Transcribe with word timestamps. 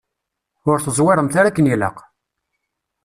Ur 0.69 0.77
teẓwiremt 0.79 1.35
ara 1.39 1.47
akken 1.49 1.71
ilaq. 1.73 1.97